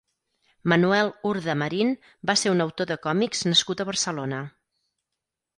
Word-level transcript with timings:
Manuel 0.71 1.11
Urda 1.31 1.55
Marín 1.63 1.93
va 2.31 2.37
ser 2.45 2.55
un 2.55 2.65
autor 2.67 2.91
de 2.93 2.97
còmics 3.05 3.47
nascut 3.51 3.85
a 3.85 3.91
Barcelona. 3.91 4.45